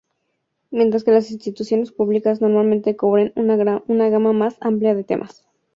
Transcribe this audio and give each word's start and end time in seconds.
Mientras 0.71 1.03
que 1.03 1.11
las 1.11 1.29
instituciones 1.29 1.91
públicas 1.91 2.41
normalmente 2.41 2.97
cubren 2.97 3.33
una 3.35 4.09
gama 4.09 4.33
más 4.33 4.57
amplia 4.59 4.95
de 4.95 5.03
temas. 5.03 5.45